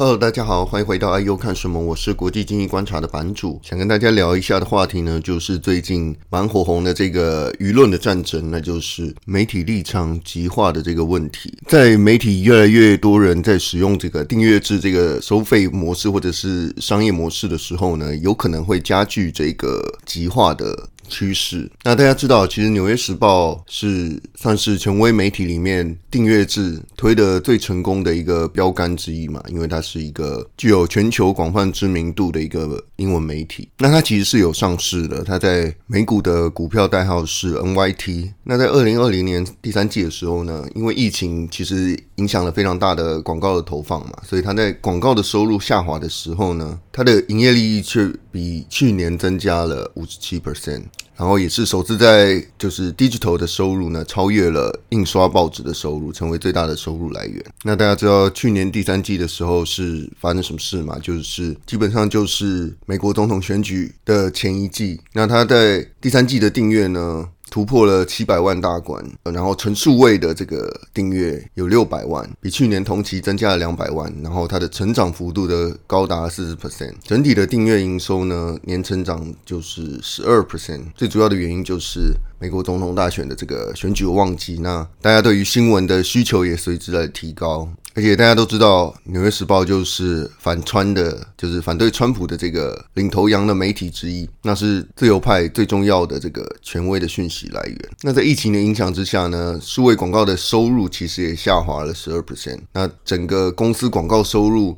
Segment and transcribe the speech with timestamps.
[0.00, 1.78] Hello，大家好，欢迎回到 IU 看什么？
[1.78, 11.52] 我是国际经济观察的版主，想跟大家聊一下的话题呢，就是最近蛮火红的这个舆论的战争，那就是媒体立场极化的这个问题。
[11.66, 21.70] 在媒体越来越多人在使用这个订阅制这个收费模式或者是商业模式的时候呢，有可能会加剧这个极化的趋势。
[21.82, 33.68] 那大家知道，其实《纽约时报》是算是权威媒体里面订阅制推得最成功的一个标杆之一嘛，因为它是一个具有全球广泛知名度的一个英文媒体。
[33.78, 38.30] 那它其实是有上市的，它在美股的股票代号是 NYT。
[38.44, 50.82] 那在二零二零年第三季的时候呢，因为疫情其实影响了非常大的广告的投放嘛，所以它在广告的收入下滑的时候呢，它的营业利益却比去年增加了五十七 percent。
[51.20, 57.44] 然后也是首次在就是 digital 的收入呢，超越了印刷报纸的收入，成为最大的收入来源。
[57.62, 60.98] 那大家知道去年第三季的时候是发生什么事吗？
[61.02, 64.98] 就是基本上就是美国总统选举的前一季。
[65.12, 87.68] 那他在第三季的订阅呢，突破了七百万大关，然后纯数位的这个订阅有六百万，比去年同期增加了两百万，然后它的成长幅度的高达四十 percent，整体的订阅营收呢，年成长就是十二 percent，最主要的原因就是美国总统大选的这个选举旺季，那大家对于新闻的需求也随之来提高。
[87.94, 97.78] 而且大家都知道，《纽约时报》就是反川的，就是反对川普的这个领头羊的媒体之一，那是自由派最重要的这个权威的讯息来源。
[98.02, 102.60] 那在疫情的影响之下呢，数位广告的收入其实也下滑了十二 percent。
[102.72, 104.76] 那整个公司广告收入。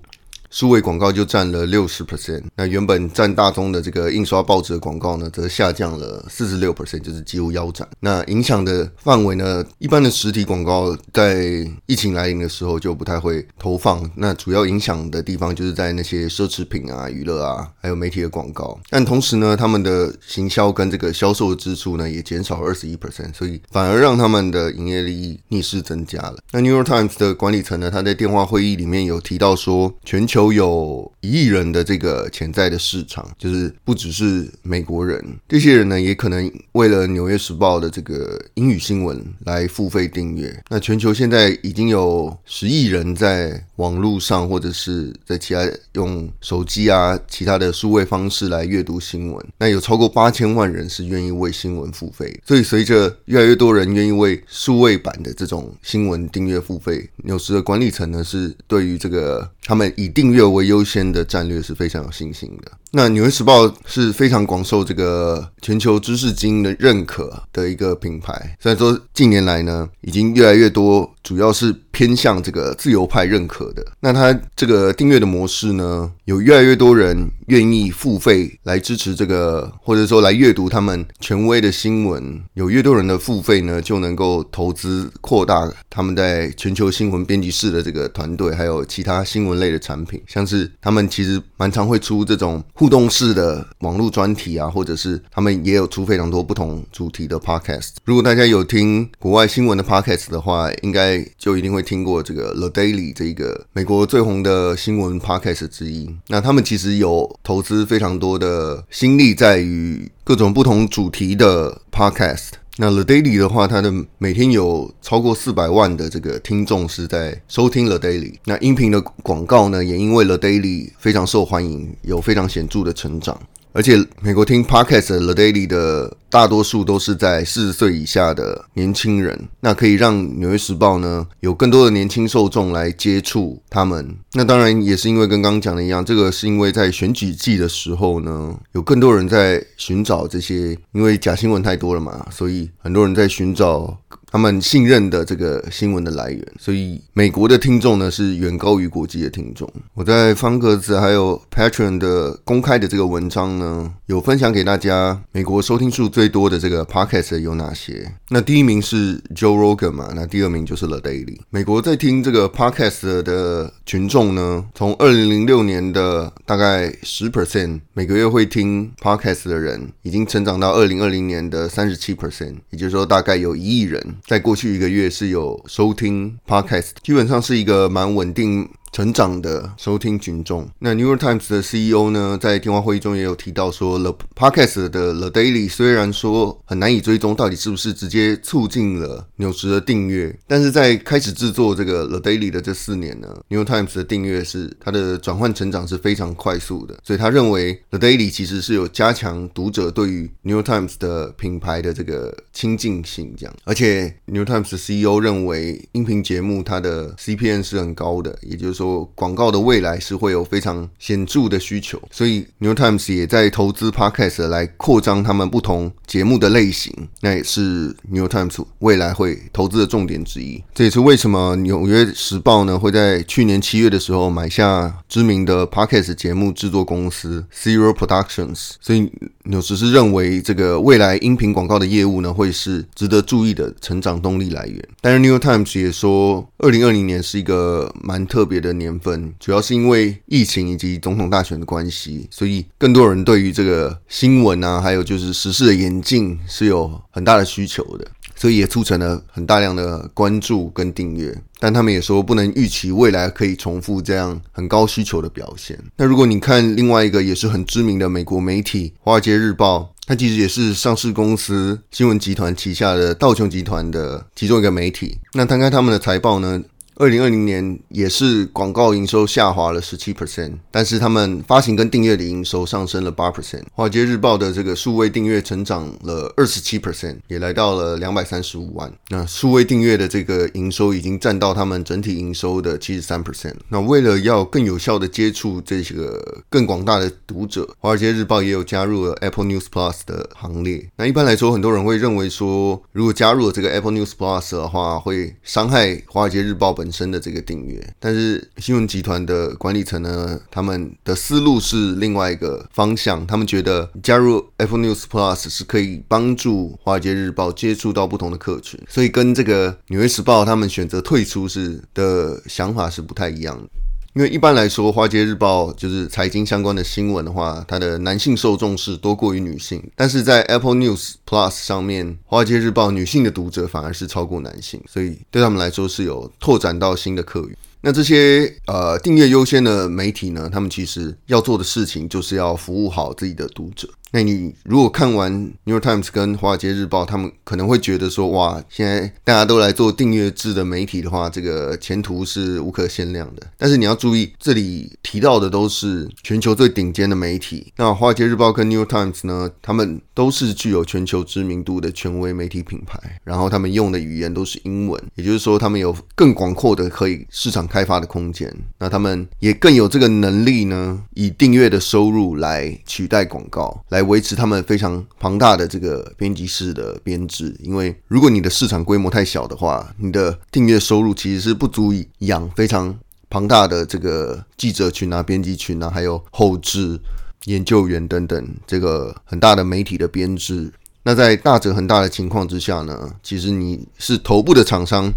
[0.52, 7.88] 数位广告就占了六十 percent，那原本占大宗的这个印刷报纸的广告呢，则下降了四十六 percent，就是几乎腰斩。
[8.00, 18.78] 那影响的范围呢，一般的实体广告在疫情来临的时候就不太会投放，那主要影响的地方就是在那些奢侈品啊、娱乐啊，还有媒体的广告。
[18.90, 26.36] 但同时呢，他们的行销跟这个销售支出呢，也减少了二十一 percent，所以反而让他们的营业利益逆势增加了。
[26.50, 40.52] 那 New York Times 的管理层呢，他在电话会议里面有提到说，全球都有一亿人的这个潜在的市场，就是不只是美国人，这些人呢也可能为了《纽约时报》的这个英语新闻来付费订阅。
[40.68, 45.60] 那全球现在已经有十亿人在网络上或者是在其他
[45.92, 52.36] 用手机啊其他的数位方式来阅读新闻，那有超过八千万人是愿意为新闻付费。
[52.44, 60.08] 所以随着越来越多人愿意为数位版的这种新闻订阅付费，纽时的管理层呢是对于这个他们以
[60.40, 62.72] 为优先的战略是非常有信心的。
[62.92, 68.56] 那《纽约时报》是非常广受这个全球知识精英的认可的一个品牌。
[68.60, 73.84] 虽然说近年来呢，已经越来越多，主要是偏向这个自由派认可的。
[74.00, 82.42] 那它这个订阅的模式呢，有越来越多人愿意付费来支持这个，或者说来阅读他们权威的新闻。
[82.54, 92.62] 有越多人的付费呢，就能够投资扩大他们在全球新闻编辑室的这个团队，还有其他新闻类的产品，像是他们其实蛮常会出这种。
[92.74, 97.90] 互动式的网络专题啊，或者是他们也有出非常多不同主题的 podcast。
[98.04, 106.14] 如果大家有听国外新闻的 podcast 的话，应该就一定会听过这个 The Daily 这一个美国最红的新闻 podcast 之一。
[106.28, 112.50] 那他们其实有投资非常多的心力在于各种不同主题的 podcast。
[112.78, 118.36] 那 The Daily 的话，它的每天有超过四百万的这个听众是在收听 The Daily。
[118.46, 123.38] 那音频的广告呢，也因为 The Daily 非常受欢迎，有非常显著的成长。
[123.74, 134.14] 而且，美国听 Podcast 的 The Daily 的大多数都是在四十岁以下的年轻人，那可以让《纽约时报》呢有更多的年轻受众来接触他们。
[134.34, 143.98] 那当然也是因为跟刚刚讲的一样，这个是因为在选举季的时候呢，有更多人在寻找这些，因为假新闻太多了嘛，所以很多人在寻找。
[144.32, 149.70] 他们信任的这个新闻的来源，所以美国的听众呢是远高于国际的听众。
[149.92, 158.10] 我在方格子还有 Patreon 的公开的这个文章呢，有分享给大家美国收听数最多的这个 Podcast 有哪些。
[158.30, 161.36] 那第一名是 Joe Rogan 嘛，那第二名就是 The Daily。
[161.50, 174.02] 美国在听这个 Podcast 的群众呢，从二零零六年的大概十 percent 每个月会听 Podcast 的人，已经成长到二零二零年的三十七 percent，也就是说大概有一亿人。
[174.26, 180.68] 在过去一个月是有收听 Podcast，基本上是一个蛮稳定成长的收听群众。
[180.78, 193.66] 那 New York Times 的 CEO 呢，在电话会议中也有提到说，The Podcast 的 The Daily 虽然说很难以追踪到底是不是直接促进了纽时的订阅，但是在开始制作这个 The Daily 的这四年呢，New York
[193.66, 207.14] Times 的订阅是它的转换成长是非常快速的，所以他认为 The Daily 其实是有加强读者对于 New York Times 的品牌的这个亲近性，这样，而且 New York Times 的 CEO 认为音频节目它的
[207.14, 208.74] CPN 是很高的，也就是
[209.14, 220.62] 广告的未来是会有非常显著的需求，所以 New Times 也在投资 Podcast 来扩张他们不同节目的类型，那也是 New Times 未来会投资的重点之一。
[220.74, 229.10] 这也是为什么纽约时报呢会在去年七月的时候买下知名的 Podcast 节目制作公司 Serial Productions，所以
[229.44, 234.88] 纽时是认为这个未来音频广告的业务呢会是值得注意的成长动力来源。
[235.00, 251.36] 但是 New Times 也说，二零二零年是一个蛮特别的年份，主要是因为疫情以及总统大选的关系，所以更多人对于这个新闻啊，还有就是时事的演进是有很大的需求的，所以也促成了很大量的关注跟订阅。
[251.58, 255.78] 但他们也说不能预期未来可以重复这样很高需求的表现。
[255.96, 265.16] 那如果你看另外一个也是很知名的美国媒体《华尔街日报》，它其实也是上市公司新闻集团旗下的道琼集团的其中一个媒体。
[265.34, 266.60] 那摊开他们的财报呢？
[266.96, 273.62] 二零二零年也是广告营收下滑了十七 percent，但是他们发行跟订阅的营收上升了八 percent。
[273.72, 278.92] 华尔街日报的这个数位订阅成长了二十七 percent，也来到了两百三十五万。
[279.08, 283.54] 那数位订阅的这个营收已经占到他们整体营收的七十三 percent。
[283.68, 290.90] 那为了要更有效的接触这个更广大的读者，华尔街日报也有加入了 Apple News Plus 的行列。
[290.96, 303.24] 那一般来说，很多人会认为说，如果加入了这个 Apple News Plus 的话，会伤害华尔街日报本身的这个订阅，但是新闻集团的管理层呢，他们的思路是另外一个方向。
[303.24, 313.68] 他们觉得加入 Apple News Plus 是可以帮助华尔街日报接触到不同的客群，所以跟这个纽约时报他们选择退出是的想法是不太一样的。
[314.14, 319.82] 因为一般来说，华尔街日报就是财经相关的新闻的话，它的男性受众是多过于女性。
[319.96, 327.56] 但是在 Apple News Plus 上面，华尔街日报女性的读者反而是超过男性，所以对他们来说是有拓展到新的客源。
[327.80, 333.88] 那这些呃订阅优先的媒体呢，他们其实要做的事情就是要服务好自己的读者。
[334.14, 335.32] 那你如果看完
[335.64, 343.42] 《New York Times》跟《华尔街日报》，他们可能会觉得说，哇，现在大家都来做订阅制的媒体的话，这个前途是无可限量的。
[343.56, 347.72] 但是你要注意，这里提到的都是全球最顶尖的媒体。
[347.76, 358.54] 那《华尔街日报》跟《New York Times》呢，他们都是具有全球知名度的权威媒体品牌，然后他们用的语言都是英文，也就是说，他们有更广阔的可以市场开发的空间。
[358.78, 364.01] 那他们也更有这个能力呢，以订阅的收入来取代广告，来。
[364.02, 372.96] 维持他们非常庞大的这个编辑室的编制，因为如果你的市场规模太小的话，你的订阅收入其实是不足以养非常
[373.30, 376.98] 庞大的这个记者群啊、编辑群啊，还有后置
[377.46, 380.72] 研究员等等这个很大的媒体的编制。
[381.04, 385.10] 那在大者很大的情况之下呢，其实你是头部的厂商，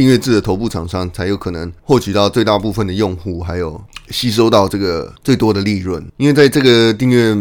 [0.00, 3.78] 订阅制的头部厂商才有可能获取到最大部分的用户，还有。
[4.10, 7.32] 吸收到这个最多的利润，因为在这个订阅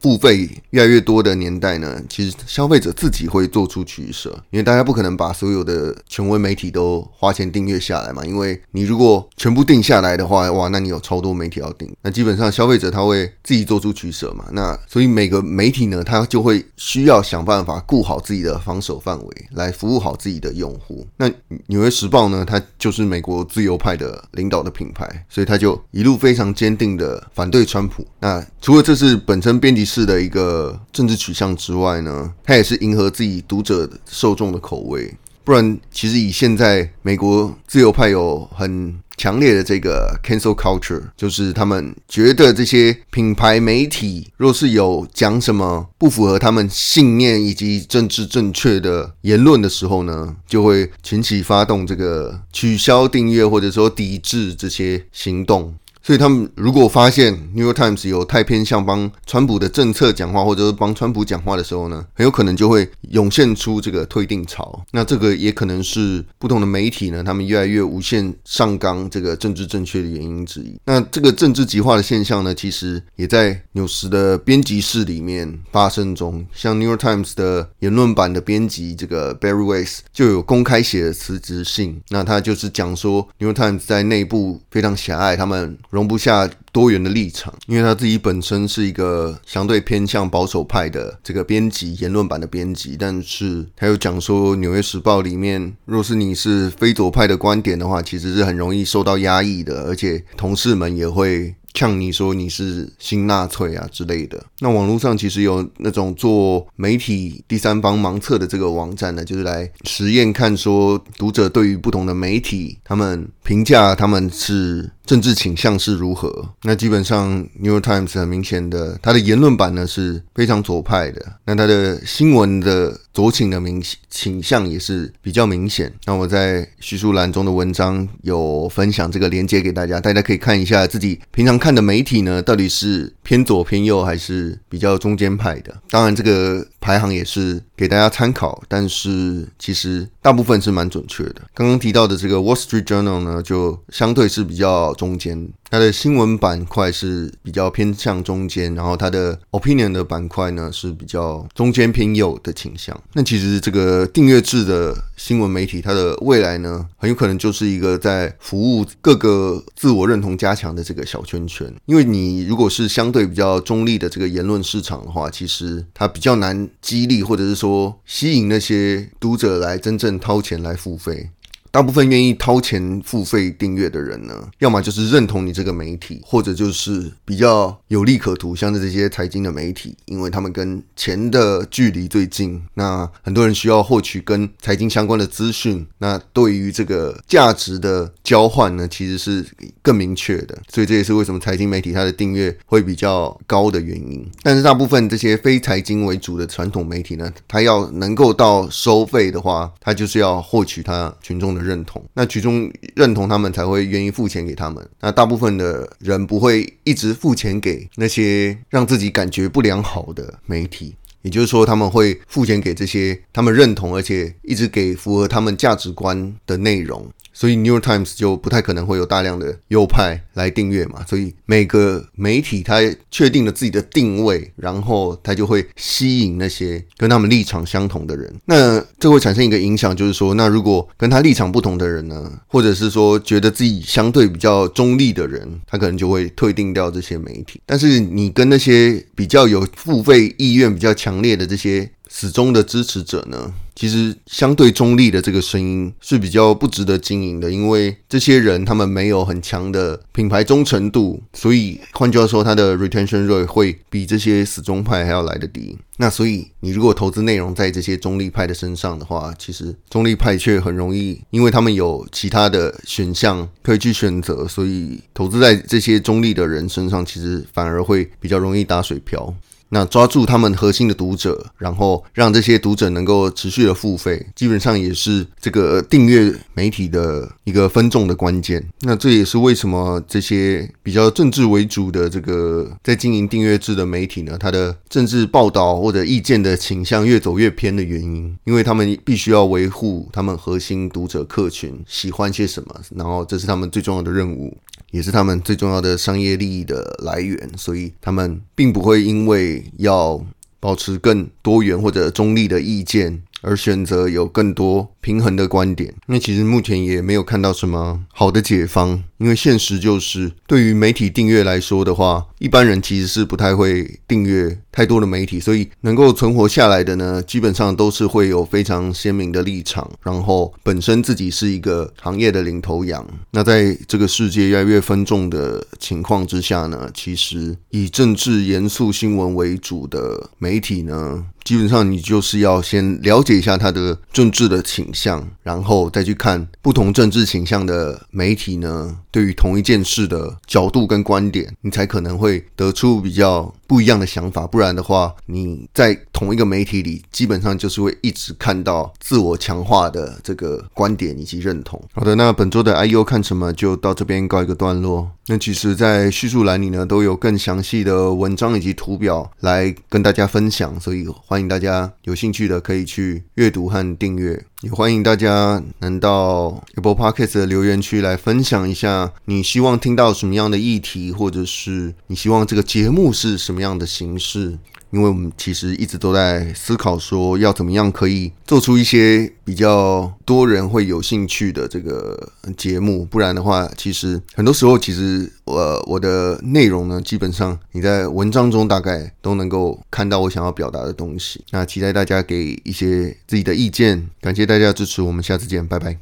[0.00, 21.06] 付费越来越多的年代呢，其实消费者自己会做出取舍，因为大家不可能把所有的权威媒体都花钱订阅下来嘛，因为你如果全部订下来的话，哇，那你有超多媒体要订，那基本上消费者他会自己做出取舍嘛，那所以每个媒体呢，他就会需要想办法顾好自己的防守范围，来服务好自己的用户。
[21.16, 21.30] 那
[21.68, 26.18] 纽约时报呢，它就是美国自由派的领导的品牌，所以它就一路。
[26.18, 28.04] 非常坚定的反对川普。
[28.18, 35.14] 那除了这是本身编辑室的一个政治取向之外呢，它也是迎合自己读者受众的口味。
[35.48, 55.74] 不然，其实以现在美国自由派有很强烈的这个 cancel culture，就是他们觉得这些品牌媒体若是有讲什么不符合他们信念以及政治正确的言论的时候呢，就会群起发动这个取消订阅或者说抵制这些行动。
[56.08, 64.82] 所以他们如果发现 New York Times 有太偏向帮川普的政策讲话，或者是帮川普讲话的时候呢，很有可能就会涌现出这个退订潮。
[64.92, 70.80] 那这个也可能是不同的媒体呢，他们越来越无限上纲这个政治正确的原因之一。
[70.86, 76.42] 那这个政治极化的现象呢，其实也在纽时的编辑室里面发生中。
[76.54, 82.00] 像 New York Times 的言论版的编辑这个 Barry Weiss 就有公开写的辞职信。
[82.08, 101.52] 那他就是讲说 New York Times 在内部非常狭隘，他们容不下多元的立场，因为他自己本身是一个相对偏向保守派的这个编辑，言论版的编辑，但是他又讲说，《纽约时报》里面，若是你是非左派的观点的话，其实是很容易受到压抑的，而且同事们也会。
[101.74, 116.50] 呛你说你是新纳粹啊之类的，那网络上其实有那种做媒体第三方盲测的这个网站呢，就是来实验看说读者对于不同的媒体，他们评价他们是政治倾向是如何。
[116.62, 123.00] 那基本上，New Times 很明显的，它的言论版呢是非常左派的，那它的新闻的。
[123.18, 125.92] 左倾的明倾向也是比较明显。
[126.04, 135.76] 那我在叙述栏中的文章有分享这个连接给大家，大家可以看一下自己平常看的媒体呢，到底是偏左偏右还是比较中间派的。
[135.90, 141.42] 当然，这个排行也是给大家参考，但是其实大部分是蛮准确的。
[141.52, 145.48] 刚刚提到的这个 Wall Street Journal 呢，就相对是比较中间。
[145.70, 152.98] 它的新闻板块是比较偏向中间，然后它的 opinion 的板块呢是比较中间偏右的倾向。
[153.12, 161.72] 那其实这个订阅制的新闻媒体，它的未来呢，很有可能就是一个在服务各个自我认同加强的这个小圈圈。
[161.84, 171.28] 因为你如果是相对比较中立的这个言论市场的话，其实它比较难激励或者是说吸引那些读者来真正掏钱来付费。
[171.70, 182.60] 大部分愿意掏钱付费订阅的人呢，要么就是认同你这个媒体，或者就是比较有利可图，像是这些财经的媒体，因为他们跟钱的距离最近。
[182.74, 189.44] 那很多人需要获取跟财经相关的资讯，那对于这个价值的交换呢，其实是
[189.82, 190.58] 更明确的。
[190.68, 194.26] 所以这也是为什么财经媒体它的订阅会比较高的原因。
[194.42, 204.86] 但是大部分这些非财经为主的传统媒体呢，它要能够到收费的话，它就是要获取它群众的认同，那其中认同他们才会愿意付钱给他们。
[205.00, 217.06] 那大部分的人不会一直付钱给那些让自己感觉不良好的媒体，也就是说，他们会付钱给这些他们认同而且一直给符合他们价值观的内容。
[217.38, 222.80] 所以 New York Times 就不太可能会有大量的右派来订阅嘛，所以每个媒体它
[223.12, 228.34] 确定了自己的定位，然后它就会吸引那些跟他们立场相同的人。
[228.46, 237.60] 那这会产生一个影响，就是说，那如果跟他立场不同的人呢，或者是说觉得自己相对比较中立的人，他可能就会退订掉这些媒体。
[237.64, 255.76] 但是你跟那些比较有付费意愿比较强烈的这些死忠的支持者呢，其实相对中立的这个声音是比较不值得经营的，因为这些人他们没有很强的品牌忠诚度，所以换句话说，他的 retention rate 会比这些死忠派还要来得低。
[255.98, 269.34] 那所以你如果投资内容在这些中立派的身上的话，其实中立派却很容易，因为他们有其他的选项可以去选择，所以投资在这些中立的人身上，其实反而会比较容易打水漂。
[269.70, 278.66] 那抓住他们核心的读者，然后让这些读者能够持续的付费，基本上也是这个订阅媒体的一个分众的关键。
[278.80, 294.56] 那这也是为什么这些比较政治为主的这个在经营订阅制的媒体呢，它的政治报道或者意见的倾向越走越偏的原因，因为他们必须要维护他们核心读者客群喜欢些什么，然后这是他们最重要的任务。
[294.90, 300.24] 也是他们最重要的商业利益的来源，所以他们并不会因为要
[300.60, 323.06] 保持更多元或者中立的意见，而选择有更多平衡的观点，那其实目前也没有看到什么好的解方，因为现实就是，对于媒体订阅来说的话，一般人其实是不太会订阅太多的媒体，所以能够存活下来的呢，基本上都是会有非常鲜明的立场，然后本身自己是一个行业的领头羊。
[323.30, 344.46] 那在这个世界越来越分众的情况之下呢，其实以政治严肃新闻为主的媒体呢，基本上你就是要先了解一下他的政治的倾向，然后再去看不同政治倾向的媒体呢，对于同一件事的角度跟观点，你才可能会得出比较不一样的想法。
[344.46, 351.82] 不然的话，你在同一个媒体里，基本上就是会一直看到自我强化的这个观点以及认同。
[351.94, 355.10] 好的，那本周的 I U 看什么就到这边告一个段落。
[355.26, 364.42] 那其实，在叙述栏里呢，都有更详细的文章以及图表来跟大家分享，所以欢迎大家有兴趣的可以去阅读和订阅。
[364.62, 374.58] 也欢迎大家能到 Apple Podcast 的留言区来分享一下，你希望听到什么样的议题，或者是你希望这个节目是什么样的形式。
[374.90, 391.44] 因为我们其实一直都在思考，说要怎么样可以做出一些比较多人会有兴趣的这个节目，不然的话，其实很多时候，其实我我的内容呢，基本上你在文章中大概都能够看到我想要表达的东西。
[391.50, 395.98] 那期待大家给一些自己的意见，感谢大家的支持，我们下次见，拜拜。